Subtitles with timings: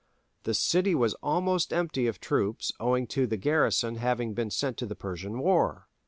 [0.45, 4.87] The city was almost empty of troops, owing to the garrison having been sent to
[4.87, 5.87] the Persian War.